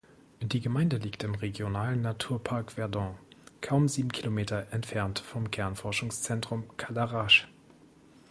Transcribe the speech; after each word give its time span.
Die 0.41 0.61
Gemeinde 0.61 0.97
liegt 0.97 1.23
im 1.23 1.35
Regionalen 1.35 2.01
Naturpark 2.01 2.71
Verdon, 2.71 3.13
kaum 3.61 3.87
sieben 3.87 4.11
Kilometer 4.11 4.65
entfernt 4.73 5.19
vom 5.19 5.51
Kernforschungszentrum 5.51 6.63
Cadarache. 6.75 7.45